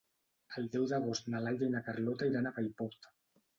El 0.61 0.69
deu 0.75 0.87
d'agost 0.91 1.29
na 1.35 1.43
Laia 1.45 1.69
i 1.69 1.75
na 1.75 1.83
Carlota 1.91 2.33
iran 2.33 2.51
a 2.51 2.55
Paiporta. 2.59 3.17